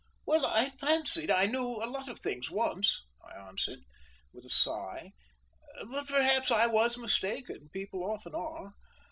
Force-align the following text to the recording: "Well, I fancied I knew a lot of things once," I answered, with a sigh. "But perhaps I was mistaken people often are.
"Well, 0.25 0.47
I 0.47 0.71
fancied 0.71 1.29
I 1.29 1.45
knew 1.45 1.75
a 1.75 1.85
lot 1.85 2.09
of 2.09 2.17
things 2.17 2.49
once," 2.49 3.03
I 3.23 3.35
answered, 3.47 3.81
with 4.33 4.43
a 4.45 4.49
sigh. 4.49 5.11
"But 5.91 6.07
perhaps 6.07 6.49
I 6.49 6.65
was 6.65 6.97
mistaken 6.97 7.69
people 7.71 8.03
often 8.11 8.33
are. 8.33 8.73